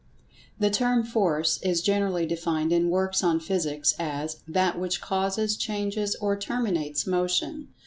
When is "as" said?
3.99-4.37